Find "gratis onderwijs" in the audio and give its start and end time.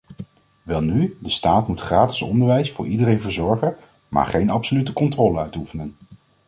1.79-2.71